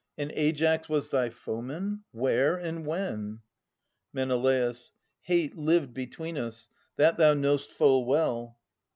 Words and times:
And 0.17 0.31
Aias 0.31 0.89
was 0.89 1.09
thy 1.09 1.29
foeman? 1.29 2.05
Where 2.09 2.55
and 2.57 2.87
when? 2.87 3.41
Men. 4.11 4.79
Hate 5.21 5.55
lived 5.55 5.93
between 5.93 6.39
us; 6.39 6.69
that 6.95 7.17
thou 7.17 7.35
know'st 7.35 7.71
full 7.71 8.05
well. 8.05 8.57